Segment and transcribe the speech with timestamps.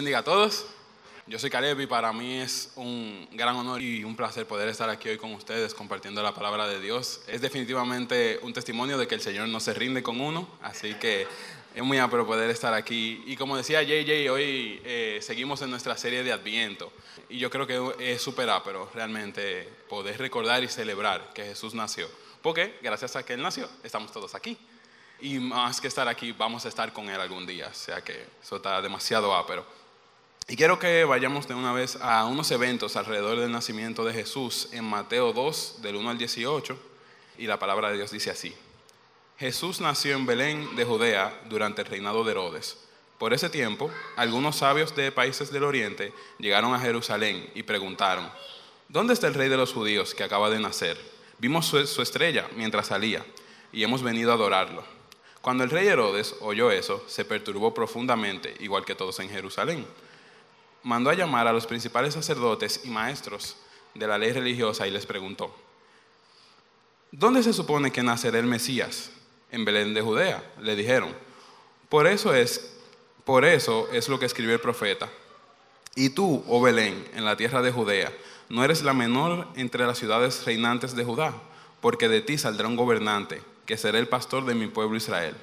[0.00, 0.64] bendiga a todos.
[1.26, 4.88] Yo soy Caleb y para mí es un gran honor y un placer poder estar
[4.88, 7.20] aquí hoy con ustedes compartiendo la palabra de Dios.
[7.26, 11.26] Es definitivamente un testimonio de que el Señor no se rinde con uno, así que
[11.74, 13.22] es muy amplio poder estar aquí.
[13.26, 16.90] Y como decía JJ, hoy eh, seguimos en nuestra serie de Adviento.
[17.28, 22.08] Y yo creo que es súper ápero realmente poder recordar y celebrar que Jesús nació.
[22.40, 24.56] Porque gracias a que Él nació, estamos todos aquí.
[25.20, 27.68] Y más que estar aquí, vamos a estar con Él algún día.
[27.70, 29.79] O sea que eso está demasiado ápero.
[30.50, 34.68] Y quiero que vayamos de una vez a unos eventos alrededor del nacimiento de Jesús
[34.72, 36.76] en Mateo 2, del 1 al 18.
[37.38, 38.52] Y la palabra de Dios dice así.
[39.38, 42.78] Jesús nació en Belén de Judea durante el reinado de Herodes.
[43.16, 48.28] Por ese tiempo, algunos sabios de países del oriente llegaron a Jerusalén y preguntaron,
[48.88, 50.98] ¿dónde está el rey de los judíos que acaba de nacer?
[51.38, 53.24] Vimos su, estrella mientras salía
[53.72, 54.82] y hemos venido a adorarlo.
[55.42, 59.86] Cuando el rey Herodes oyó eso, se perturbó profundamente, igual que todos en Jerusalén.
[60.82, 63.56] Mandó a llamar a los principales sacerdotes y maestros
[63.94, 65.54] de la ley religiosa y les preguntó,
[67.12, 69.10] ¿dónde se supone que nacerá el Mesías?
[69.52, 71.14] en Belén de Judea, le dijeron.
[71.88, 72.76] Por eso es,
[73.24, 75.08] por eso es lo que escribió el profeta.
[75.96, 78.12] Y tú, oh Belén, en la tierra de Judea,
[78.48, 81.34] no eres la menor entre las ciudades reinantes de Judá,
[81.80, 85.34] porque de ti saldrá un gobernante, que será el pastor de mi pueblo Israel.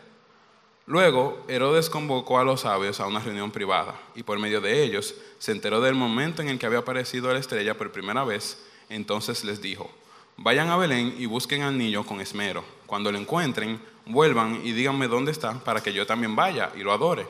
[0.87, 5.15] Luego, Herodes convocó a los sabios a una reunión privada, y por medio de ellos
[5.37, 9.43] se enteró del momento en el que había aparecido la estrella por primera vez, entonces
[9.43, 9.91] les dijo,
[10.37, 12.63] vayan a Belén y busquen al niño con esmero.
[12.85, 16.93] Cuando lo encuentren, vuelvan y díganme dónde está para que yo también vaya y lo
[16.93, 17.27] adore.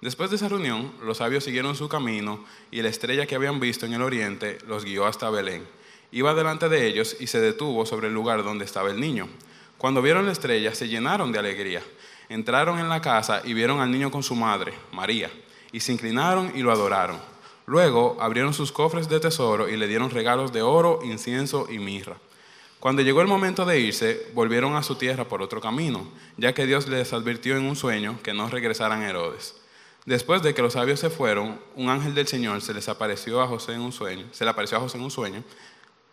[0.00, 3.84] Después de esa reunión, los sabios siguieron su camino y la estrella que habían visto
[3.84, 5.66] en el oriente los guió hasta Belén.
[6.12, 9.28] Iba delante de ellos y se detuvo sobre el lugar donde estaba el niño.
[9.76, 11.82] Cuando vieron la estrella, se llenaron de alegría.
[12.28, 15.30] Entraron en la casa y vieron al niño con su madre, María,
[15.72, 17.18] y se inclinaron y lo adoraron.
[17.66, 22.16] Luego abrieron sus cofres de tesoro y le dieron regalos de oro, incienso y mirra.
[22.80, 26.04] Cuando llegó el momento de irse, volvieron a su tierra por otro camino,
[26.36, 29.54] ya que Dios les advirtió en un sueño que no regresaran a Herodes.
[30.04, 33.46] Después de que los sabios se fueron, un ángel del Señor se les apareció a
[33.46, 35.44] José en un sueño, se le apareció a José en un sueño.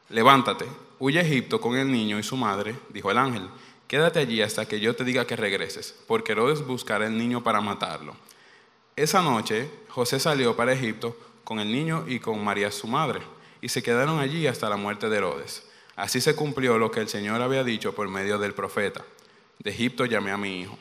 [0.09, 0.65] Levántate,
[0.99, 3.49] huye a Egipto con el niño y su madre, dijo el ángel.
[3.89, 7.59] Quédate allí hasta que yo te diga que regreses, porque Herodes buscará el niño para
[7.59, 8.15] matarlo.
[8.95, 13.21] Esa noche José salió para Egipto con el niño y con María su madre,
[13.61, 15.63] y se quedaron allí hasta la muerte de Herodes.
[15.95, 19.03] Así se cumplió lo que el Señor había dicho por medio del profeta.
[19.57, 20.77] De Egipto llamé a mi hijo.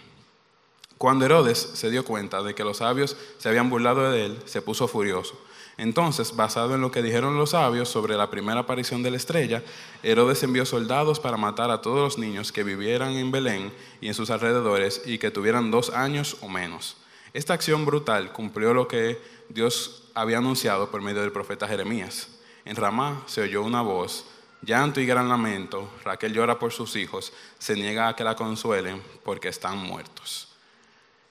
[0.98, 4.60] Cuando Herodes se dio cuenta de que los sabios se habían burlado de él, se
[4.60, 5.40] puso furioso.
[5.78, 9.62] Entonces, basado en lo que dijeron los sabios sobre la primera aparición de la estrella,
[10.02, 14.14] Herodes envió soldados para matar a todos los niños que vivieran en Belén y en
[14.14, 16.96] sus alrededores y que tuvieran dos años o menos.
[17.32, 22.28] Esta acción brutal cumplió lo que Dios había anunciado por medio del profeta Jeremías.
[22.64, 24.24] En Ramá se oyó una voz
[24.62, 29.00] llanto y gran lamento, Raquel llora por sus hijos, se niega a que la consuelen
[29.22, 30.48] porque están muertos.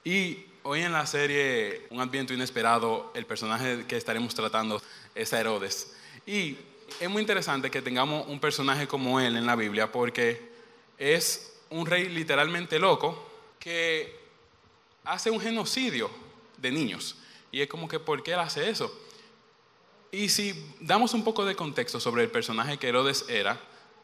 [0.05, 4.81] Y hoy en la serie Un Adviento Inesperado, el personaje que estaremos tratando
[5.15, 5.95] es Herodes.
[6.25, 6.57] Y
[6.99, 10.51] es muy interesante que tengamos un personaje como él en la Biblia porque
[10.97, 14.13] es un rey literalmente loco que
[15.05, 16.11] hace un genocidio
[16.57, 17.15] de niños.
[17.49, 18.93] Y es como que, ¿por qué él hace eso?
[20.11, 23.57] Y si damos un poco de contexto sobre el personaje que Herodes era,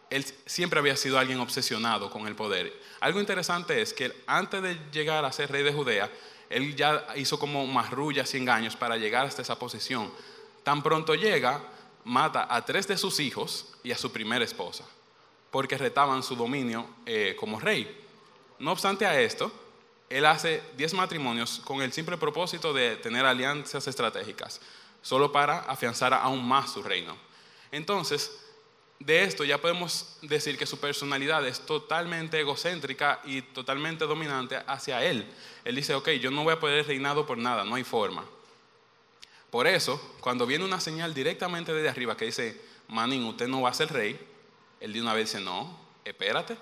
[0.09, 2.71] él siempre había sido alguien obsesionado con el poder.
[3.01, 6.09] Algo interesante es que antes de llegar a ser rey de Judea,
[6.53, 10.11] él ya hizo como marrullas y engaños para llegar hasta esa posición.
[10.63, 11.61] Tan pronto llega,
[12.03, 14.85] mata a tres de sus hijos y a su primera esposa,
[15.51, 17.99] porque retaban su dominio eh, como rey.
[18.59, 19.51] No obstante a esto,
[20.09, 24.61] él hace diez matrimonios con el simple propósito de tener alianzas estratégicas
[25.01, 27.15] solo para afianzar aún más su reino.
[27.71, 28.31] Entonces,
[29.05, 35.03] de esto ya podemos decir que su personalidad es totalmente egocéntrica y totalmente dominante hacia
[35.03, 35.25] él.
[35.65, 38.23] Él dice, ok, yo no voy a poder reinado por nada, no hay forma.
[39.49, 43.69] Por eso, cuando viene una señal directamente desde arriba que dice, Manín, usted no va
[43.69, 44.19] a ser rey,
[44.79, 46.57] él de una vez dice, no, espérate,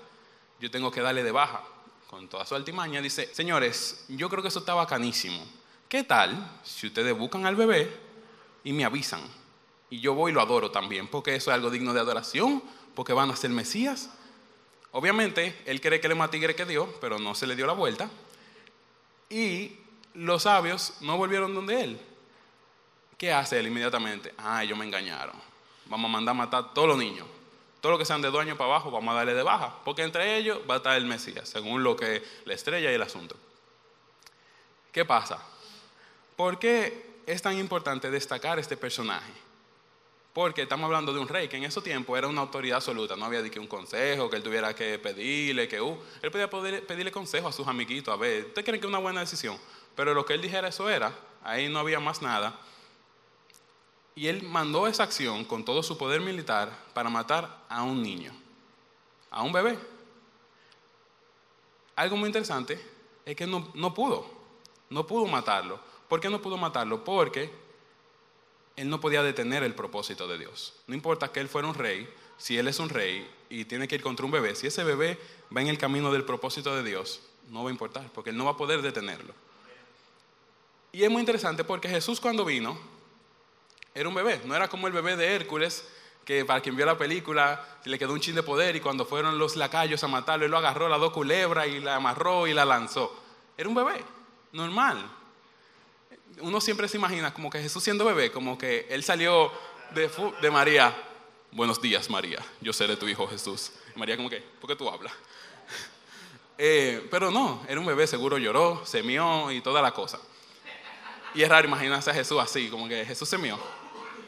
[0.60, 1.62] yo tengo que darle de baja.
[2.08, 5.42] Con toda su altimaña dice, señores, yo creo que eso está bacanísimo.
[5.88, 7.90] ¿Qué tal si ustedes buscan al bebé
[8.64, 9.20] y me avisan.
[9.92, 12.62] Y yo voy y lo adoro también, porque eso es algo digno de adoración,
[12.94, 14.08] porque van a ser Mesías.
[14.90, 17.66] Obviamente, él cree que él es más tigre que Dios, pero no se le dio
[17.66, 18.08] la vuelta.
[19.28, 19.76] Y
[20.14, 22.00] los sabios no volvieron donde él.
[23.18, 24.32] ¿Qué hace él inmediatamente?
[24.38, 25.36] Ah, ellos me engañaron.
[25.84, 27.26] Vamos a mandar a matar a todos los niños.
[27.82, 29.74] Todos los que sean de dueño para abajo, vamos a darle de baja.
[29.84, 33.02] Porque entre ellos va a estar el Mesías, según lo que la estrella y el
[33.02, 33.36] asunto.
[34.90, 35.38] ¿Qué pasa?
[36.34, 39.51] ¿Por qué es tan importante destacar este personaje?
[40.32, 43.26] Porque estamos hablando de un rey que en ese tiempo era una autoridad absoluta, no
[43.26, 47.48] había de un consejo, que él tuviera que pedirle, que uh, él podía pedirle consejo
[47.48, 49.58] a sus amiguitos, a ver, ¿ustedes creen que es una buena decisión?
[49.94, 51.12] Pero lo que él dijera eso era,
[51.42, 52.58] ahí no había más nada.
[54.14, 58.32] Y él mandó esa acción con todo su poder militar para matar a un niño,
[59.30, 59.78] a un bebé.
[61.94, 62.80] Algo muy interesante
[63.26, 64.26] es que no, no pudo,
[64.88, 65.78] no pudo matarlo.
[66.08, 67.04] ¿Por qué no pudo matarlo?
[67.04, 67.50] Porque
[68.76, 70.74] él no podía detener el propósito de Dios.
[70.86, 72.08] No importa que él fuera un rey,
[72.38, 75.18] si él es un rey y tiene que ir contra un bebé, si ese bebé
[75.54, 77.20] va en el camino del propósito de Dios,
[77.50, 79.34] no va a importar, porque él no va a poder detenerlo.
[80.92, 82.78] Y es muy interesante porque Jesús cuando vino
[83.94, 85.86] era un bebé, no era como el bebé de Hércules,
[86.24, 89.38] que para quien vio la película le quedó un chin de poder y cuando fueron
[89.38, 92.64] los lacayos a matarlo, él lo agarró, la dos culebras y la amarró y la
[92.64, 93.14] lanzó.
[93.56, 94.02] Era un bebé,
[94.52, 95.04] normal,
[96.40, 99.52] uno siempre se imagina como que Jesús siendo bebé, como que él salió
[99.94, 100.94] de, María.
[101.50, 102.38] Buenos días, María.
[102.60, 103.72] Yo seré tu hijo Jesús.
[103.94, 105.12] María como que, ¿por qué tú hablas?
[106.64, 110.20] Eh, pero no, era un bebé, seguro lloró, semió y toda la cosa.
[111.34, 113.58] Y es raro imaginarse a Jesús así, como que Jesús semió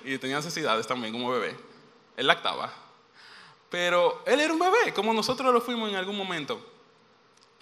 [0.04, 1.56] y tenía necesidades también como bebé.
[2.16, 2.72] Él lactaba.
[3.70, 6.64] Pero él era un bebé, como nosotros lo fuimos en algún momento.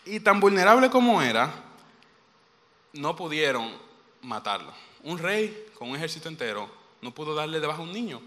[0.04, 1.52] Y tan vulnerable como era,
[2.92, 3.72] no pudieron
[4.22, 4.72] matarlo.
[5.02, 6.70] Un rey con un ejército entero
[7.00, 8.22] no pudo darle debajo a un niño.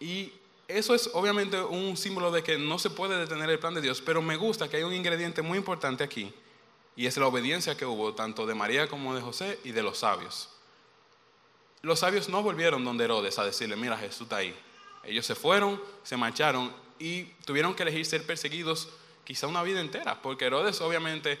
[0.00, 0.32] Y
[0.66, 4.00] eso es obviamente un símbolo de que no se puede detener el plan de Dios,
[4.00, 6.32] pero me gusta que hay un ingrediente muy importante aquí,
[6.96, 9.98] y es la obediencia que hubo tanto de María como de José y de los
[9.98, 10.48] sabios.
[11.82, 14.54] Los sabios no volvieron donde Herodes a decirle, mira, Jesús está ahí.
[15.02, 18.88] Ellos se fueron, se marcharon y tuvieron que elegir ser perseguidos
[19.24, 21.40] quizá una vida entera, porque Herodes obviamente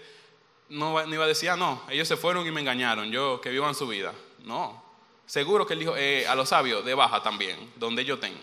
[0.72, 3.74] no, iba a decir, ah, no, ellos se fueron y me engañaron, yo que vivan
[3.74, 4.14] su vida.
[4.44, 4.82] No,
[5.26, 8.40] seguro que él dijo eh, a los sabios de baja también, donde ellos tengo.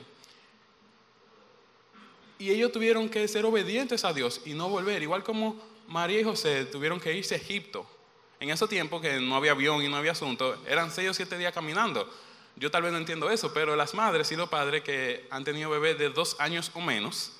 [2.37, 6.23] Y ellos tuvieron que ser obedientes a Dios y no volver, igual como María y
[6.23, 7.85] José tuvieron que irse a Egipto.
[8.39, 11.37] En ese tiempo que no había avión y no había asunto, eran seis o siete
[11.37, 12.07] días caminando.
[12.55, 15.69] Yo tal vez no entiendo eso, pero las madres y los padres que han tenido
[15.71, 17.33] bebés de dos años o menos,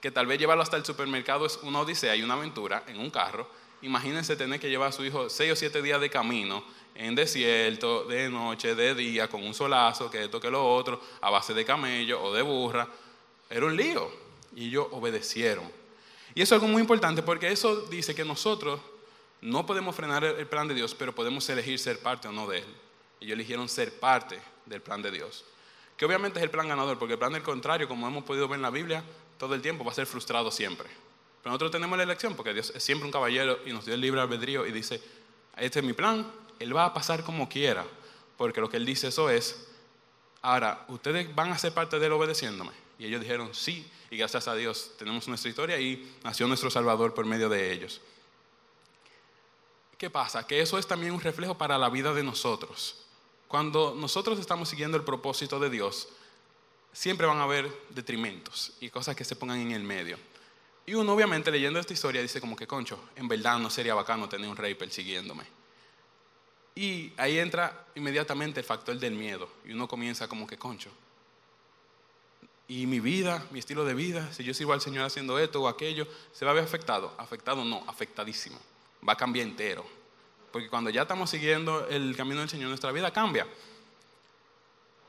[0.00, 3.08] que tal vez llevarlo hasta el supermercado es una odisea y una aventura en un
[3.08, 3.48] carro,
[3.82, 6.64] imagínense tener que llevar a su hijo seis o siete días de camino
[6.94, 11.30] en desierto, de noche, de día, con un solazo, que esto, que lo otro, a
[11.30, 12.88] base de camello o de burra.
[13.48, 14.10] Era un lío.
[14.54, 15.64] Y ellos obedecieron.
[16.34, 18.80] Y eso es algo muy importante porque eso dice que nosotros
[19.40, 22.58] no podemos frenar el plan de Dios, pero podemos elegir ser parte o no de
[22.58, 22.76] él.
[23.20, 25.44] Ellos eligieron ser parte del plan de Dios.
[25.96, 28.56] Que obviamente es el plan ganador, porque el plan del contrario, como hemos podido ver
[28.56, 29.02] en la Biblia,
[29.38, 30.88] todo el tiempo va a ser frustrado siempre.
[31.42, 34.00] Pero nosotros tenemos la elección porque Dios es siempre un caballero y nos dio el
[34.00, 35.02] libre albedrío y dice,
[35.56, 36.30] este es mi plan,
[36.60, 37.84] Él va a pasar como quiera,
[38.36, 39.66] porque lo que Él dice eso es,
[40.40, 42.70] ahora, ¿ustedes van a ser parte de Él obedeciéndome?
[42.98, 47.14] Y ellos dijeron, sí, y gracias a Dios tenemos nuestra historia y nació nuestro Salvador
[47.14, 48.00] por medio de ellos.
[49.98, 50.46] ¿Qué pasa?
[50.46, 53.04] Que eso es también un reflejo para la vida de nosotros.
[53.48, 56.08] Cuando nosotros estamos siguiendo el propósito de Dios,
[56.92, 60.16] siempre van a haber detrimentos y cosas que se pongan en el medio.
[60.84, 64.28] Y uno obviamente leyendo esta historia dice como que, concho, en verdad no sería bacano
[64.28, 65.44] tener un rey persiguiéndome.
[66.74, 69.48] Y ahí entra inmediatamente el factor del miedo.
[69.64, 70.90] Y uno comienza como que, concho.
[72.66, 75.68] Y mi vida, mi estilo de vida, si yo sigo al Señor haciendo esto o
[75.68, 77.12] aquello, ¿se va a ver afectado?
[77.18, 78.58] Afectado no, afectadísimo.
[79.06, 79.84] Va a cambiar entero.
[80.50, 83.46] Porque cuando ya estamos siguiendo el camino del Señor, nuestra vida cambia.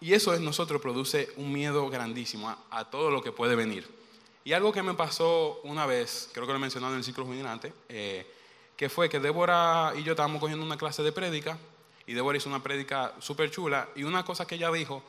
[0.02, 4.03] Y eso en nosotros produce un miedo grandísimo a todo lo que puede venir.
[4.46, 7.24] Y algo que me pasó una vez, creo que lo he mencionado en el ciclo
[7.24, 7.46] juvenil
[7.88, 8.28] eh,
[8.76, 11.58] que fue que Débora y yo estábamos cogiendo una clase de prédica
[12.06, 15.02] y Débora hizo una prédica súper chula y una cosa que ella dijo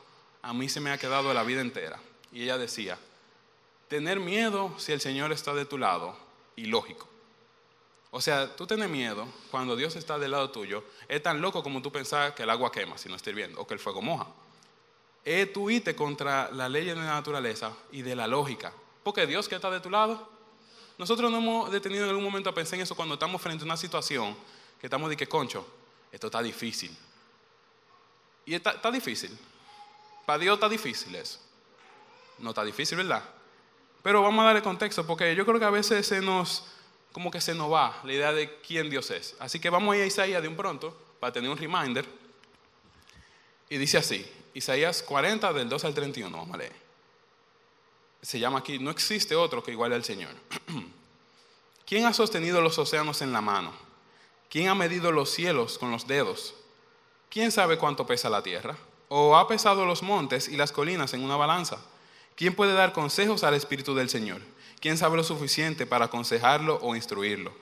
[0.42, 1.98] a mí se me ha quedado la vida entera.
[2.30, 2.98] Y ella decía,
[3.88, 6.16] tener miedo si el Señor está de tu lado,
[6.54, 7.08] ilógico.
[8.10, 11.82] O sea, tú tienes miedo cuando Dios está del lado tuyo, es tan loco como
[11.82, 14.28] tú pensar que el agua quema si no está hirviendo o que el fuego moja.
[15.24, 18.72] Es irte contra la ley de la naturaleza y de la lógica
[19.04, 20.28] porque Dios que está de tu lado.
[20.96, 23.66] Nosotros no hemos detenido en algún momento a pensar en eso cuando estamos frente a
[23.66, 24.34] una situación
[24.80, 25.66] que estamos de que, concho,
[26.10, 26.96] esto está difícil.
[28.46, 29.36] Y está, difícil.
[30.24, 31.38] Para Dios está difícil eso.
[32.38, 33.22] No está difícil, ¿verdad?
[34.02, 36.64] Pero vamos a darle contexto porque yo creo que a veces se nos,
[37.12, 39.34] como que se nos va la idea de quién Dios es.
[39.38, 42.06] Así que vamos a ir a Isaías de un pronto para tener un reminder.
[43.68, 46.83] Y dice así, Isaías 40 del 2 al 31, vamos a leer
[48.24, 50.32] se llama aquí, no existe otro que iguale al Señor.
[51.86, 53.72] ¿Quién ha sostenido los océanos en la mano?
[54.48, 56.54] ¿Quién ha medido los cielos con los dedos?
[57.28, 58.78] ¿Quién sabe cuánto pesa la tierra?
[59.08, 61.78] ¿O ha pesado los montes y las colinas en una balanza?
[62.34, 64.40] ¿Quién puede dar consejos al Espíritu del Señor?
[64.80, 67.52] ¿Quién sabe lo suficiente para aconsejarlo o instruirlo?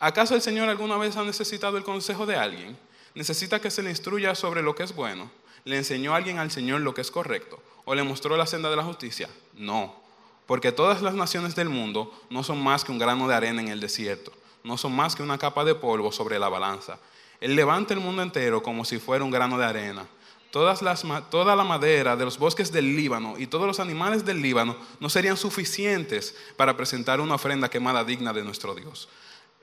[0.00, 2.76] ¿Acaso el Señor alguna vez ha necesitado el consejo de alguien?
[3.14, 5.30] ¿Necesita que se le instruya sobre lo que es bueno?
[5.64, 7.62] ¿Le enseñó alguien al Señor lo que es correcto?
[7.84, 9.28] ¿O le mostró la senda de la justicia?
[9.54, 10.07] No,
[10.48, 13.68] porque todas las naciones del mundo no son más que un grano de arena en
[13.68, 14.32] el desierto,
[14.64, 16.98] no son más que una capa de polvo sobre la balanza.
[17.38, 20.06] Él levanta el mundo entero como si fuera un grano de arena.
[20.50, 24.40] Todas las, toda la madera de los bosques del Líbano y todos los animales del
[24.40, 29.10] Líbano no serían suficientes para presentar una ofrenda quemada digna de nuestro Dios.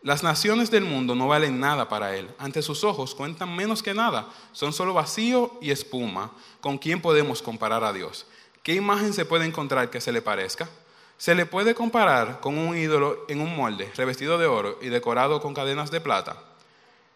[0.03, 2.29] Las naciones del mundo no valen nada para Él.
[2.37, 4.29] Ante sus ojos cuentan menos que nada.
[4.51, 6.31] Son solo vacío y espuma.
[6.61, 8.27] ¿Con quién podemos comparar a Dios?
[8.65, 10.67] ¿Qué imagen se puede encontrar que se le parezca?
[11.19, 15.39] Se le puede comparar con un ídolo en un molde, revestido de oro y decorado
[15.39, 16.35] con cadenas de plata.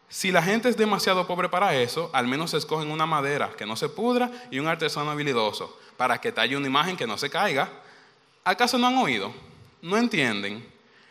[0.09, 3.75] Si la gente es demasiado pobre para eso, al menos escogen una madera que no
[3.75, 7.67] se pudra y un artesano habilidoso para que talle una imagen que no se caiga.
[8.43, 9.33] ¿Acaso no han oído?
[9.81, 10.63] ¿No entienden?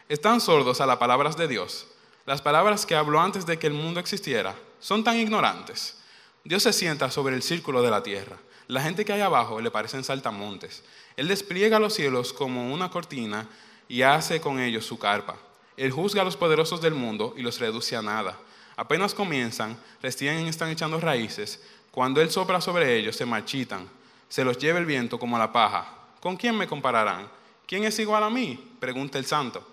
[0.08, 1.88] están sordos a las palabras de Dios.
[2.26, 5.98] Las palabras que habló antes de que el mundo existiera son tan ignorantes.
[6.44, 8.36] Dios se sienta sobre el círculo de la tierra.
[8.68, 10.84] La gente que hay abajo le parecen saltamontes.
[11.16, 13.48] Él despliega los cielos como una cortina
[13.88, 15.36] y hace con ellos su carpa.
[15.76, 18.38] Él juzga a los poderosos del mundo y los reduce a nada.
[18.76, 21.62] Apenas comienzan, recién están echando raíces.
[21.90, 23.88] Cuando Él sopla sobre ellos, se marchitan.
[24.28, 25.88] Se los lleva el viento como la paja.
[26.20, 27.28] ¿Con quién me compararán?
[27.66, 28.72] ¿Quién es igual a mí?
[28.78, 29.66] Pregunta el santo.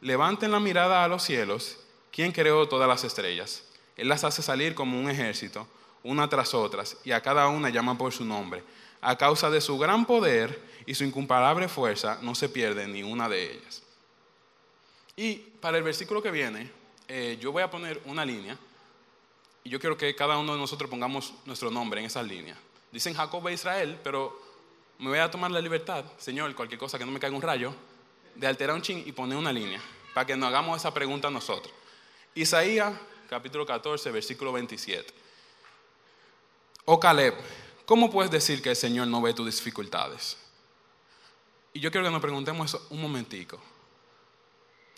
[0.00, 1.78] Levanten la mirada a los cielos.
[2.10, 3.62] ¿Quién creó todas las estrellas?
[3.96, 5.66] Él las hace salir como un ejército,
[6.04, 8.62] una tras otras, y a cada una llama por su nombre.
[9.00, 13.28] A causa de su gran poder y su incomparable fuerza, no se pierde ni una
[13.28, 13.82] de ellas.
[15.16, 16.70] Y para el versículo que viene,
[17.08, 18.56] eh, yo voy a poner una línea,
[19.64, 22.56] y yo quiero que cada uno de nosotros pongamos nuestro nombre en esa línea.
[22.90, 24.40] Dicen Jacob e Israel, pero
[24.98, 27.74] me voy a tomar la libertad, Señor, cualquier cosa que no me caiga un rayo,
[28.34, 29.80] de alterar un ching y poner una línea
[30.14, 31.72] para que nos hagamos esa pregunta nosotros.
[32.34, 32.94] Isaías
[33.28, 35.21] capítulo 14, versículo 27.
[36.84, 37.34] Oh Caleb,
[37.86, 40.36] ¿cómo puedes decir que el Señor no ve tus dificultades?
[41.72, 43.60] Y yo quiero que nos preguntemos eso un momentico.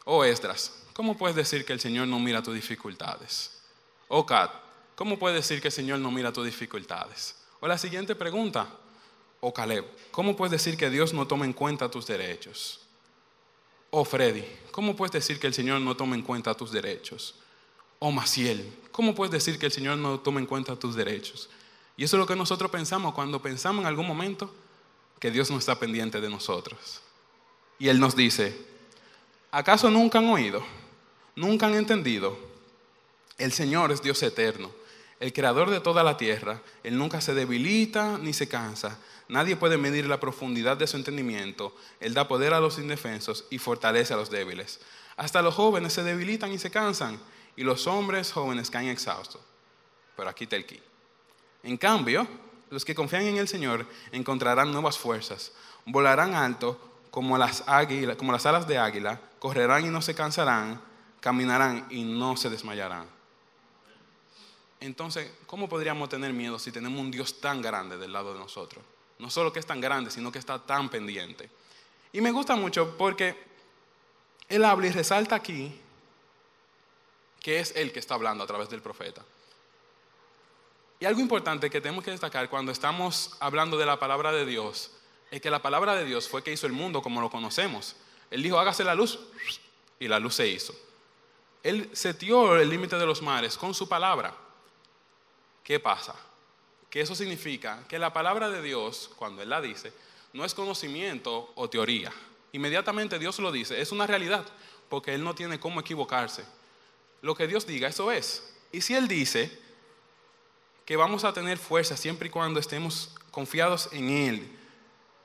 [0.06, 3.60] Oh Esdras, ¿cómo puedes decir que el Señor no mira tus dificultades?
[4.08, 4.50] Oh Kat,
[4.94, 7.36] ¿cómo puedes decir que el Señor no mira tus dificultades?
[7.60, 8.66] O la siguiente pregunta.
[9.40, 12.80] Oh Caleb, ¿cómo puedes decir que Dios no toma en cuenta tus derechos?
[13.90, 17.34] Oh Freddy, ¿cómo puedes decir que el Señor no toma en cuenta tus derechos?
[17.98, 21.50] Oh Maciel, ¿cómo puedes decir que el Señor no toma en cuenta tus derechos?
[21.96, 24.52] Y eso es lo que nosotros pensamos cuando pensamos en algún momento
[25.20, 27.00] que Dios no está pendiente de nosotros.
[27.78, 28.56] Y Él nos dice,
[29.50, 30.64] ¿acaso nunca han oído?
[31.36, 32.36] ¿Nunca han entendido?
[33.38, 34.70] El Señor es Dios eterno,
[35.20, 36.60] el creador de toda la tierra.
[36.82, 38.98] Él nunca se debilita ni se cansa.
[39.28, 41.74] Nadie puede medir la profundidad de su entendimiento.
[42.00, 44.80] Él da poder a los indefensos y fortalece a los débiles.
[45.16, 47.20] Hasta los jóvenes se debilitan y se cansan,
[47.56, 49.40] y los hombres jóvenes caen exhaustos.
[50.16, 50.66] Pero aquí está el.
[51.64, 52.26] En cambio,
[52.71, 55.52] los que confían en el Señor encontrarán nuevas fuerzas,
[55.87, 56.78] volarán alto
[57.11, 57.64] como las,
[58.18, 60.80] como las alas de águila, correrán y no se cansarán,
[61.21, 63.06] caminarán y no se desmayarán.
[64.80, 68.85] Entonces, ¿cómo podríamos tener miedo si tenemos un Dios tan grande del lado de nosotros?
[69.18, 71.49] No solo que es tan grande, sino que está tan pendiente.
[72.12, 73.35] Y me gusta mucho porque
[74.49, 75.80] él habla y resalta aquí
[77.40, 79.23] que es él que está hablando a través del profeta.
[81.00, 84.92] Y algo importante que tenemos que destacar cuando estamos hablando de la palabra de Dios
[85.30, 87.96] es que la palabra de Dios fue que hizo el mundo como lo conocemos.
[88.30, 89.18] Él dijo, hágase la luz,
[89.98, 90.74] y la luz se hizo.
[91.62, 94.34] Él setió el límite de los mares con su palabra.
[95.62, 96.14] ¿Qué pasa?
[96.94, 99.92] que eso significa que la palabra de Dios, cuando Él la dice,
[100.32, 102.12] no es conocimiento o teoría.
[102.52, 104.44] Inmediatamente Dios lo dice, es una realidad,
[104.88, 106.44] porque Él no tiene cómo equivocarse.
[107.20, 108.54] Lo que Dios diga, eso es.
[108.70, 109.60] Y si Él dice
[110.84, 114.58] que vamos a tener fuerza siempre y cuando estemos confiados en Él,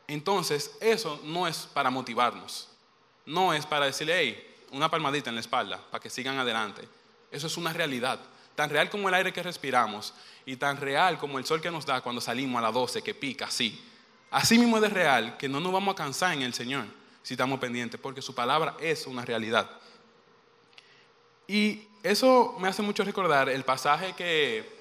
[0.07, 2.69] entonces eso no es para motivarnos,
[3.25, 6.87] no es para decirle, hey, una palmadita en la espalda para que sigan adelante.
[7.31, 8.19] Eso es una realidad
[8.55, 10.13] tan real como el aire que respiramos
[10.45, 13.13] y tan real como el sol que nos da cuando salimos a las 12 que
[13.13, 13.81] pica así.
[14.31, 16.85] Así mismo es real que no nos vamos a cansar en el Señor
[17.23, 19.69] si estamos pendientes, porque su palabra es una realidad.
[21.47, 24.78] Y eso me hace mucho recordar el pasaje que,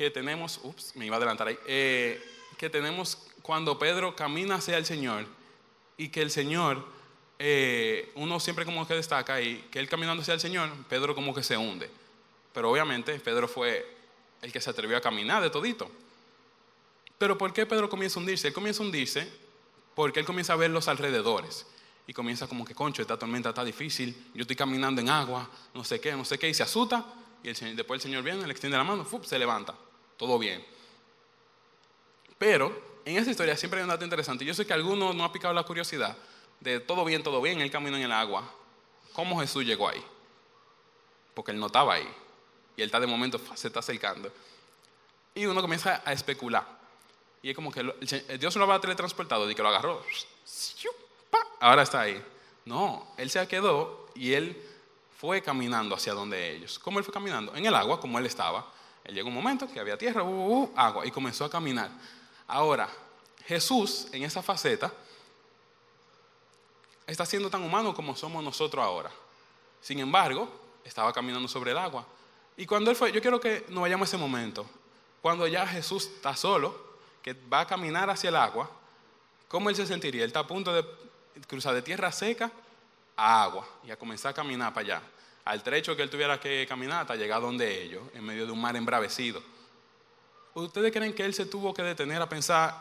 [0.00, 2.26] que tenemos, ups, me iba a adelantar ahí, eh,
[2.56, 5.26] que tenemos cuando Pedro camina hacia el Señor
[5.98, 6.82] y que el Señor,
[7.38, 11.34] eh, uno siempre como que destaca ahí, que él caminando hacia el Señor, Pedro como
[11.34, 11.90] que se hunde.
[12.54, 13.94] Pero obviamente Pedro fue
[14.40, 15.90] el que se atrevió a caminar de todito.
[17.18, 18.48] Pero ¿por qué Pedro comienza a hundirse?
[18.48, 19.30] Él comienza a hundirse
[19.94, 21.66] porque él comienza a ver los alrededores
[22.06, 25.84] y comienza como que, concho, esta tormenta está difícil, yo estoy caminando en agua, no
[25.84, 27.04] sé qué, no sé qué, y se asusta,
[27.42, 29.74] y el después el Señor viene, le extiende la mano, se levanta,
[30.20, 30.62] todo bien.
[32.36, 34.44] Pero en esa historia siempre hay un dato interesante.
[34.44, 36.14] Yo sé que alguno no ha picado la curiosidad
[36.60, 38.44] de todo bien, todo bien, él camina en el agua.
[39.14, 40.04] ¿Cómo Jesús llegó ahí?
[41.32, 42.06] Porque él no estaba ahí.
[42.76, 44.30] Y él está de momento, se está acercando.
[45.34, 46.66] Y uno comienza a especular.
[47.40, 47.82] Y es como que
[48.38, 50.04] Dios lo va teletransportado y que lo agarró.
[51.60, 52.22] Ahora está ahí.
[52.66, 54.62] No, él se quedó y él
[55.16, 56.78] fue caminando hacia donde ellos.
[56.78, 57.56] ¿Cómo él fue caminando?
[57.56, 58.70] En el agua, como él estaba.
[59.10, 61.90] Él llegó un momento que había tierra, uh, uh, uh, agua, y comenzó a caminar.
[62.46, 62.88] Ahora,
[63.44, 64.92] Jesús en esa faceta
[67.08, 69.10] está siendo tan humano como somos nosotros ahora.
[69.80, 70.48] Sin embargo,
[70.84, 72.06] estaba caminando sobre el agua.
[72.56, 74.64] Y cuando él fue, yo quiero que nos vayamos a ese momento,
[75.20, 76.90] cuando ya Jesús está solo,
[77.20, 78.70] que va a caminar hacia el agua,
[79.48, 80.22] ¿cómo él se sentiría?
[80.22, 80.84] Él está a punto de
[81.48, 82.52] cruzar de tierra seca
[83.16, 85.02] a agua y a comenzar a caminar para allá.
[85.50, 88.60] Al trecho que él tuviera que caminar hasta llegar donde ellos, en medio de un
[88.60, 89.42] mar embravecido.
[90.54, 92.80] ¿Ustedes creen que él se tuvo que detener a pensar,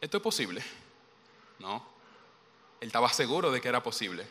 [0.00, 0.62] esto es posible?
[1.58, 1.84] No.
[2.80, 4.24] Él estaba seguro de que era posible.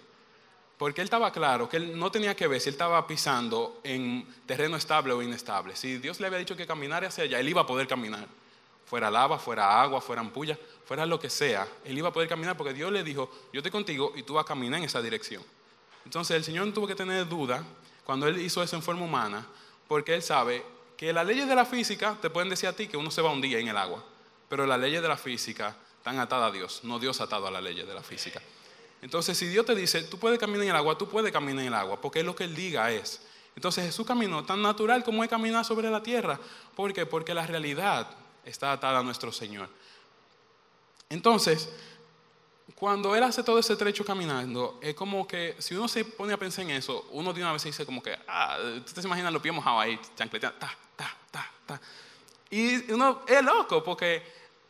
[0.77, 4.25] Porque él estaba claro que él no tenía que ver si él estaba pisando en
[4.45, 5.75] terreno estable o inestable.
[5.75, 8.29] Si Dios le había dicho que caminara hacia allá, él iba a poder caminar.
[8.85, 11.67] Fuera lava, fuera agua, fuera ampulla, fuera lo que sea.
[11.83, 14.45] Él iba a poder caminar porque Dios le dijo, yo estoy contigo y tú vas
[14.45, 15.43] a caminar en esa dirección.
[16.05, 17.63] Entonces el Señor no tuvo que tener duda
[18.03, 19.45] cuando Él hizo eso en forma humana,
[19.87, 20.65] porque Él sabe
[20.97, 23.31] que las leyes de la física te pueden decir a ti que uno se va
[23.31, 24.03] un día en el agua,
[24.49, 27.63] pero las leyes de la física están atadas a Dios, no Dios atado a las
[27.63, 28.41] leyes de la física.
[29.01, 31.67] Entonces, si Dios te dice, tú puedes caminar en el agua, tú puedes caminar en
[31.67, 33.21] el agua, porque es lo que Él diga es.
[33.55, 36.39] Entonces Jesús caminó tan natural como es caminar sobre la tierra.
[36.75, 37.05] ¿Por qué?
[37.05, 38.07] Porque la realidad
[38.45, 39.69] está atada a nuestro Señor.
[41.09, 41.69] Entonces,
[42.75, 46.37] cuando Él hace todo ese trecho caminando, es como que si uno se pone a
[46.37, 49.41] pensar en eso, uno de una vez dice como que, ah, tú te imaginas los
[49.41, 50.77] pies mojados ahí, chancleteando, ta,
[52.51, 54.21] y uno es loco porque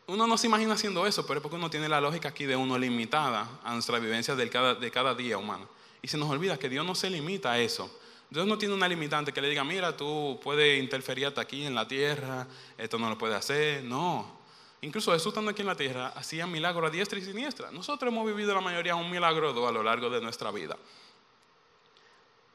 [0.07, 2.55] uno no se imagina haciendo eso, pero es porque uno tiene la lógica aquí de
[2.55, 5.67] uno limitada a nuestra vivencia de cada, de cada día humano.
[6.01, 7.99] Y se nos olvida que Dios no se limita a eso.
[8.29, 11.73] Dios no tiene una limitante que le diga, mira, tú puedes interferir hasta aquí en
[11.73, 13.83] la tierra, esto no lo puedes hacer.
[13.83, 14.40] No.
[14.81, 17.69] Incluso Jesús estando aquí en la tierra hacía milagros a diestra y siniestra.
[17.71, 20.75] Nosotros hemos vivido la mayoría un milagro a lo largo de nuestra vida.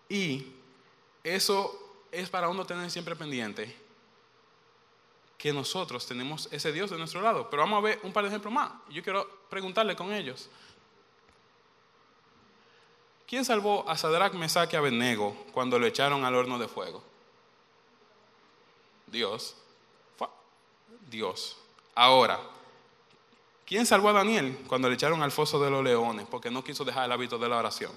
[0.08, 0.46] Y
[1.22, 3.76] eso es para uno tener siempre pendiente
[5.38, 7.48] que nosotros tenemos ese Dios de nuestro lado.
[7.48, 8.72] Pero vamos a ver un par de ejemplos más.
[8.90, 10.48] Yo quiero preguntarle con ellos.
[13.26, 17.04] ¿Quién salvó a Sadrach, Mesach y Abednego cuando lo echaron al horno de fuego?
[19.06, 19.56] Dios.
[21.08, 21.56] Dios.
[21.96, 22.38] Ahora,
[23.64, 26.84] ¿quién salvó a Daniel cuando le echaron al foso de los leones porque no quiso
[26.84, 27.92] dejar el hábito de la oración?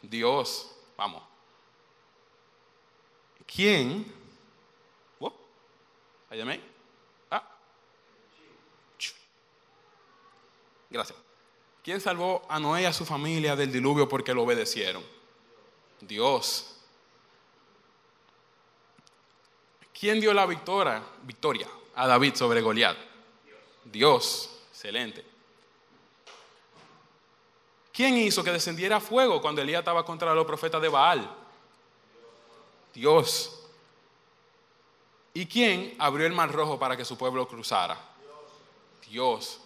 [0.00, 0.72] Dios.
[0.96, 1.22] Vamos.
[3.46, 4.14] ¿Quién
[6.30, 6.60] ¿Ayamé?
[7.30, 7.42] Ah.
[10.90, 11.18] Gracias.
[11.82, 15.04] ¿Quién salvó a Noé y a su familia del diluvio porque lo obedecieron?
[16.00, 16.76] Dios.
[19.98, 22.96] ¿Quién dio la victoria, victoria a David sobre Goliat?
[23.84, 24.50] Dios.
[24.70, 25.24] Excelente.
[27.92, 31.28] ¿Quién hizo que descendiera fuego cuando Elías estaba contra los profetas de Baal?
[32.94, 33.58] Dios.
[35.32, 37.98] ¿Y quién abrió el mar rojo para que su pueblo cruzara?
[39.08, 39.60] Dios.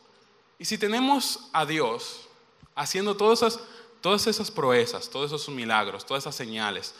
[0.58, 2.28] Y si tenemos a Dios
[2.74, 3.60] haciendo todas esas,
[4.00, 6.94] todas esas proezas, todos esos milagros, todas esas señales,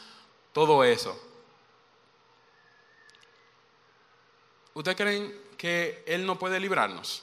[0.52, 1.16] todo eso,
[4.74, 7.22] ¿ustedes creen que Él no puede librarnos?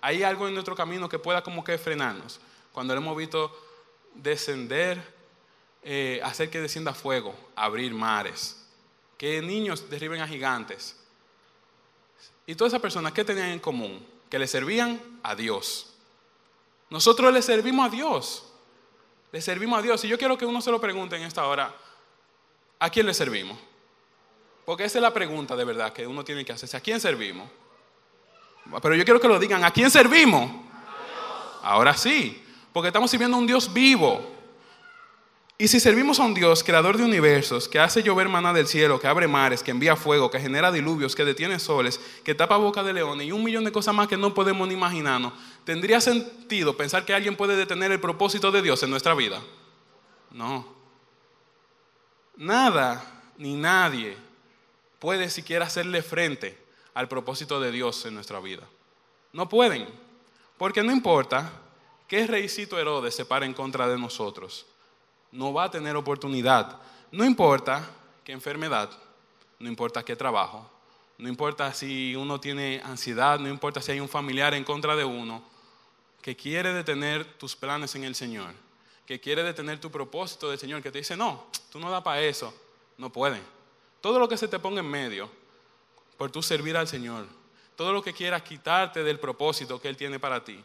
[0.00, 2.40] ¿Hay algo en nuestro camino que pueda como que frenarnos?
[2.72, 3.50] Cuando le hemos visto
[4.14, 5.02] descender,
[5.82, 8.66] eh, hacer que descienda fuego, abrir mares,
[9.18, 10.96] que niños derriben a gigantes.
[12.46, 14.06] Y todas esas personas, ¿qué tenían en común?
[14.30, 15.94] Que le servían a Dios.
[16.90, 18.44] Nosotros le servimos a Dios.
[19.32, 20.04] Le servimos a Dios.
[20.04, 21.74] Y yo quiero que uno se lo pregunte en esta hora,
[22.78, 23.58] ¿a quién le servimos?
[24.66, 26.76] Porque esa es la pregunta de verdad que uno tiene que hacerse.
[26.76, 27.48] ¿A quién servimos?
[28.82, 30.50] Pero yo quiero que lo digan, ¿a quién servimos?
[31.62, 34.34] Ahora sí, porque estamos sirviendo a un Dios vivo.
[35.56, 38.98] Y si servimos a un Dios, creador de universos, que hace llover maná del cielo,
[38.98, 42.82] que abre mares, que envía fuego, que genera diluvios, que detiene soles, que tapa boca
[42.82, 45.32] de leones y un millón de cosas más que no podemos ni imaginarnos,
[45.64, 49.40] ¿tendría sentido pensar que alguien puede detener el propósito de Dios en nuestra vida?
[50.32, 50.66] No.
[52.36, 54.25] Nada ni nadie
[55.06, 56.58] puede siquiera hacerle frente
[56.92, 58.64] al propósito de Dios en nuestra vida.
[59.32, 59.86] No pueden,
[60.58, 61.52] porque no importa
[62.08, 64.66] qué reycito Herodes se pare en contra de nosotros,
[65.30, 66.80] no va a tener oportunidad.
[67.12, 67.88] No importa
[68.24, 68.90] qué enfermedad,
[69.60, 70.68] no importa qué trabajo,
[71.18, 75.04] no importa si uno tiene ansiedad, no importa si hay un familiar en contra de
[75.04, 75.40] uno
[76.20, 78.54] que quiere detener tus planes en el Señor,
[79.06, 82.22] que quiere detener tu propósito del Señor, que te dice, no, tú no da para
[82.22, 82.52] eso,
[82.98, 83.40] no puede.
[84.00, 85.30] Todo lo que se te ponga en medio
[86.16, 87.26] por tu servir al Señor,
[87.76, 90.62] todo lo que quiera quitarte del propósito que Él tiene para ti,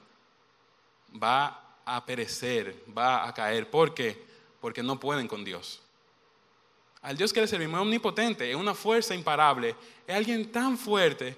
[1.22, 3.70] va a perecer, va a caer.
[3.70, 4.24] ¿Por qué?
[4.60, 5.82] Porque no pueden con Dios.
[7.02, 11.36] Al Dios que le servimos es omnipotente, es una fuerza imparable, es alguien tan fuerte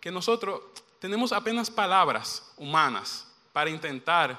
[0.00, 0.60] que nosotros
[0.98, 4.38] tenemos apenas palabras humanas para intentar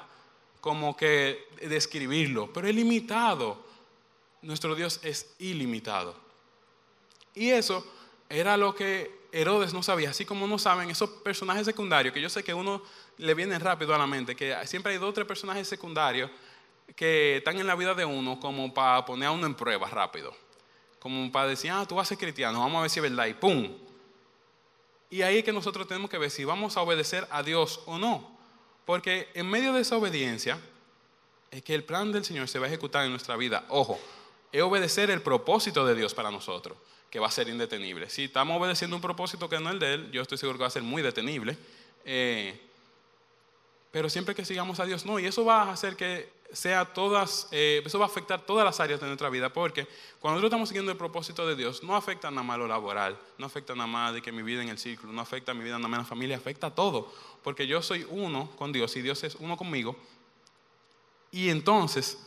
[0.60, 3.64] como que describirlo, pero es limitado.
[4.42, 6.14] Nuestro Dios es ilimitado.
[7.34, 7.86] Y eso
[8.28, 12.28] era lo que Herodes no sabía, así como no saben esos personajes secundarios, que yo
[12.28, 12.82] sé que uno
[13.18, 16.30] le viene rápido a la mente, que siempre hay dos o tres personajes secundarios
[16.96, 20.34] que están en la vida de uno como para poner a uno en prueba rápido.
[20.98, 23.26] Como para decir, ah, tú vas a ser cristiano, vamos a ver si es verdad,
[23.26, 23.70] y ¡pum!
[25.08, 27.98] Y ahí es que nosotros tenemos que ver si vamos a obedecer a Dios o
[27.98, 28.38] no.
[28.84, 30.58] Porque en medio de esa obediencia
[31.50, 33.64] es que el plan del Señor se va a ejecutar en nuestra vida.
[33.68, 33.98] Ojo,
[34.52, 36.76] es obedecer el propósito de Dios para nosotros,
[37.10, 38.08] que va a ser indetenible.
[38.08, 40.62] Si estamos obedeciendo un propósito que no es el de Él, yo estoy seguro que
[40.62, 41.58] va a ser muy detenible.
[42.04, 42.58] Eh,
[43.90, 47.48] pero siempre que sigamos a Dios, no, y eso va a hacer que sea todas,
[47.50, 49.86] eh, eso va a afectar todas las áreas de nuestra vida, porque
[50.20, 53.46] cuando nosotros estamos siguiendo el propósito de Dios, no afecta nada más lo laboral, no
[53.46, 55.88] afecta nada más de que mi vida en el círculo, no afecta mi vida nada
[55.88, 59.36] más en la familia, afecta todo, porque yo soy uno con Dios y Dios es
[59.36, 59.96] uno conmigo,
[61.30, 62.18] y entonces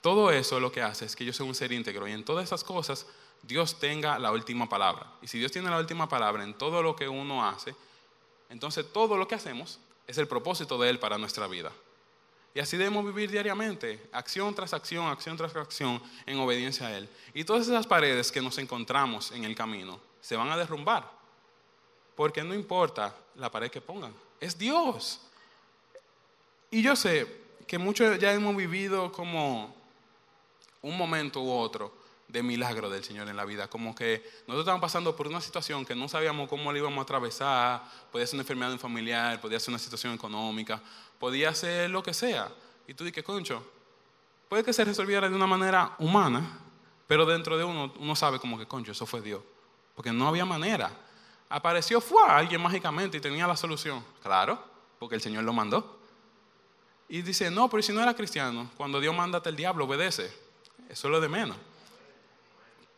[0.00, 2.44] todo eso lo que hace es que yo soy un ser íntegro, y en todas
[2.44, 3.06] esas cosas
[3.42, 6.96] Dios tenga la última palabra, y si Dios tiene la última palabra en todo lo
[6.96, 7.74] que uno hace,
[8.50, 11.72] entonces todo lo que hacemos es el propósito de Él para nuestra vida.
[12.54, 17.06] Y así debemos vivir diariamente, acción tras acción, acción tras acción, en obediencia a Él.
[17.34, 21.10] Y todas esas paredes que nos encontramos en el camino se van a derrumbar.
[22.14, 25.20] Porque no importa la pared que pongan, es Dios.
[26.70, 29.74] Y yo sé que muchos ya hemos vivido como
[30.80, 31.92] un momento u otro
[32.28, 33.68] de milagro del Señor en la vida.
[33.68, 37.02] Como que nosotros estábamos pasando por una situación que no sabíamos cómo la íbamos a
[37.02, 37.82] atravesar.
[38.10, 40.80] Podía ser una enfermedad familiar, podía ser una situación económica,
[41.18, 42.50] podía ser lo que sea.
[42.86, 43.64] Y tú dices, concho,
[44.48, 46.60] puede que se resolviera de una manera humana,
[47.06, 49.42] pero dentro de uno, uno sabe como que, concho, eso fue Dios.
[49.94, 50.90] Porque no había manera.
[51.48, 54.04] Apareció, fue alguien mágicamente y tenía la solución.
[54.22, 54.62] Claro,
[54.98, 56.00] porque el Señor lo mandó.
[57.08, 60.24] Y dice, no, pero si no era cristiano, cuando Dios manda el diablo, obedece.
[60.88, 61.56] Eso es lo de menos.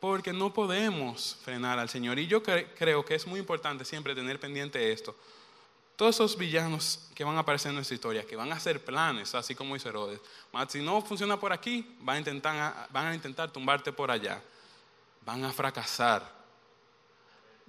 [0.00, 2.18] Porque no podemos frenar al Señor.
[2.18, 5.14] Y yo creo que es muy importante siempre tener pendiente esto.
[5.96, 9.34] Todos esos villanos que van a aparecer en nuestra historia, que van a hacer planes,
[9.34, 10.20] así como hizo Herodes.
[10.68, 14.40] Si no funciona por aquí, van a, intentar, van a intentar tumbarte por allá.
[15.26, 16.38] Van a fracasar.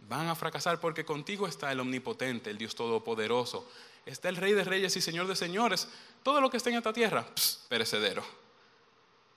[0.08, 3.68] Van a fracasar porque contigo está el omnipotente, el Dios todopoderoso.
[4.06, 5.88] Está el Rey de Reyes y Señor de Señores.
[6.22, 7.26] Todo lo que está en esta tierra,
[7.68, 8.49] perecedero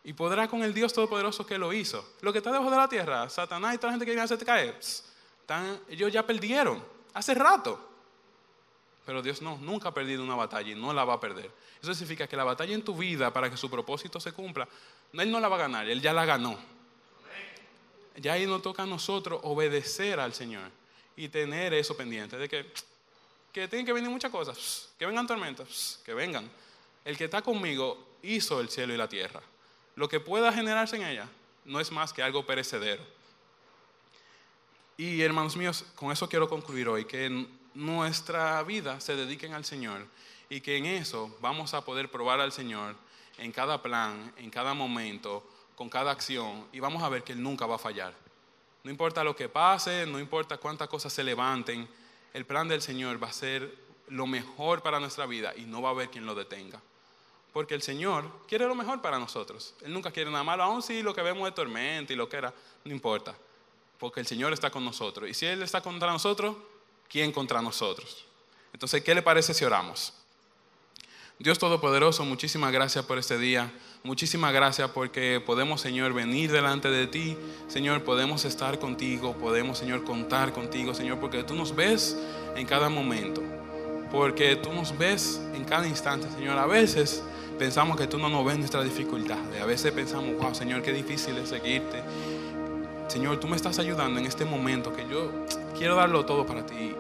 [0.05, 2.15] y podrá con el Dios Todopoderoso que lo hizo.
[2.21, 4.25] Lo que está debajo de la tierra, Satanás y toda la gente que viene a
[4.25, 4.79] hacerte caer,
[5.89, 6.83] ellos ya perdieron
[7.15, 7.89] hace rato.
[9.05, 11.51] Pero Dios no, nunca ha perdido una batalla y no la va a perder.
[11.81, 14.69] Eso significa que la batalla en tu vida, para que su propósito se cumpla,
[15.13, 16.57] Él no la va a ganar, Él ya la ganó.
[18.17, 20.71] Ya ahí nos toca a nosotros obedecer al Señor
[21.17, 22.73] y tener eso pendiente, de que,
[23.53, 26.49] que tienen que venir muchas cosas, que vengan tormentas, que vengan.
[27.05, 29.43] El que está conmigo hizo el cielo y la tierra
[29.95, 31.29] lo que pueda generarse en ella
[31.65, 33.03] no es más que algo perecedero.
[34.97, 40.07] Y hermanos míos, con eso quiero concluir hoy, que nuestra vida se dediquen al Señor
[40.49, 42.95] y que en eso vamos a poder probar al Señor
[43.39, 47.43] en cada plan, en cada momento, con cada acción y vamos a ver que Él
[47.43, 48.15] nunca va a fallar.
[48.85, 51.89] No importa lo que pase, no importa cuántas cosas se levanten,
[52.35, 53.75] el plan del Señor va a ser
[54.09, 56.81] lo mejor para nuestra vida y no va a haber quien lo detenga.
[57.53, 59.75] Porque el Señor quiere lo mejor para nosotros.
[59.83, 62.39] Él nunca quiere nada malo, aun si lo que vemos es tormenta y lo que
[62.39, 62.53] era,
[62.85, 63.35] no importa.
[63.99, 65.29] Porque el Señor está con nosotros.
[65.29, 66.57] Y si Él está contra nosotros,
[67.09, 68.25] ¿quién contra nosotros?
[68.73, 70.15] Entonces, ¿qué le parece si oramos?
[71.39, 73.73] Dios Todopoderoso, muchísimas gracias por este día.
[74.05, 77.37] Muchísimas gracias porque podemos, Señor, venir delante de ti.
[77.69, 79.37] Señor, podemos estar contigo.
[79.37, 82.17] Podemos, Señor, contar contigo, Señor, porque tú nos ves
[82.57, 83.43] en cada momento.
[84.11, 86.59] Porque tú nos ves en cada instante, Señor.
[86.59, 87.23] A veces
[87.59, 89.61] pensamos que tú no nos ves nuestras dificultades.
[89.61, 92.03] A veces pensamos, wow, Señor, qué difícil es seguirte.
[93.09, 95.31] Señor, tú me estás ayudando en este momento que yo
[95.77, 96.95] quiero darlo todo para ti,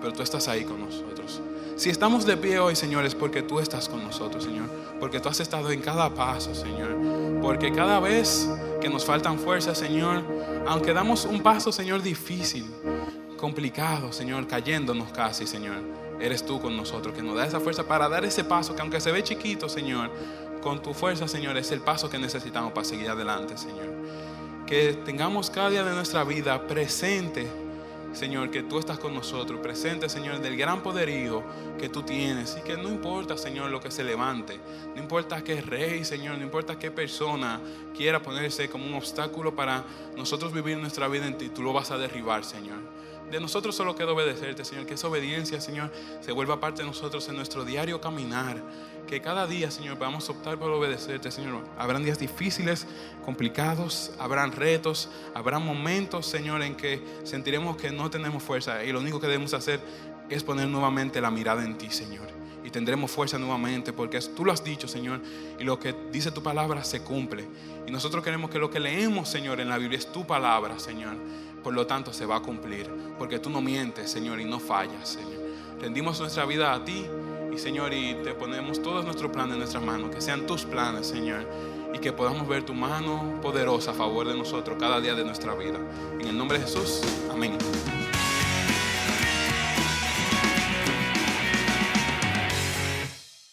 [0.00, 1.40] pero tú estás ahí con nosotros.
[1.76, 4.68] Si estamos de pie hoy, Señor, es porque tú estás con nosotros, Señor.
[5.00, 6.96] Porque tú has estado en cada paso, Señor.
[7.42, 8.48] Porque cada vez
[8.80, 10.22] que nos faltan fuerzas, Señor,
[10.66, 12.64] aunque damos un paso, Señor, difícil,
[13.36, 15.78] complicado, Señor, cayéndonos casi, Señor,
[16.26, 19.00] eres tú con nosotros, que nos da esa fuerza para dar ese paso, que aunque
[19.00, 20.10] se ve chiquito, Señor,
[20.62, 23.88] con tu fuerza, Señor, es el paso que necesitamos para seguir adelante, Señor.
[24.66, 27.46] Que tengamos cada día de nuestra vida presente
[28.14, 31.42] Señor, que tú estás con nosotros, presente, Señor, del gran poderío
[31.78, 32.56] que tú tienes.
[32.56, 34.60] Y que no importa, Señor, lo que se levante.
[34.94, 37.60] No importa qué rey, Señor, no importa qué persona
[37.96, 39.84] quiera ponerse como un obstáculo para
[40.16, 41.48] nosotros vivir nuestra vida en ti.
[41.48, 42.78] Tú lo vas a derribar, Señor.
[43.34, 44.86] De nosotros solo queda obedecerte, Señor.
[44.86, 48.62] Que esa obediencia, Señor, se vuelva parte de nosotros en nuestro diario caminar.
[49.08, 51.64] Que cada día, Señor, podamos optar por obedecerte, Señor.
[51.76, 52.86] Habrán días difíciles,
[53.24, 58.84] complicados, habrán retos, habrán momentos, Señor, en que sentiremos que no tenemos fuerza.
[58.84, 59.80] Y lo único que debemos hacer
[60.30, 62.28] es poner nuevamente la mirada en ti, Señor.
[62.62, 65.20] Y tendremos fuerza nuevamente porque tú lo has dicho, Señor.
[65.58, 67.44] Y lo que dice tu palabra se cumple.
[67.84, 71.16] Y nosotros queremos que lo que leemos, Señor, en la Biblia es tu palabra, Señor
[71.64, 75.08] por lo tanto se va a cumplir, porque tú no mientes, Señor, y no fallas,
[75.08, 75.42] Señor.
[75.80, 77.06] Rendimos nuestra vida a ti
[77.52, 81.06] y, Señor, y te ponemos todos nuestros planes en nuestras manos, que sean tus planes,
[81.06, 81.48] Señor,
[81.92, 85.54] y que podamos ver tu mano poderosa a favor de nosotros cada día de nuestra
[85.54, 85.78] vida.
[86.20, 87.00] En el nombre de Jesús,
[87.32, 87.56] amén.